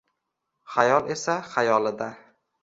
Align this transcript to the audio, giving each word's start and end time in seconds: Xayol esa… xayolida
Xayol 0.75 1.03
esa… 1.17 1.35
xayolida 1.51 2.09